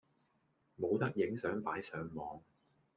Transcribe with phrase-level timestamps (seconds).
[0.79, 2.41] 冇得影相擺上網